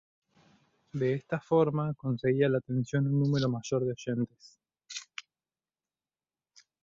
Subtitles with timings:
[0.93, 4.57] De esta forma conseguía la atención un número mayor de oyentes.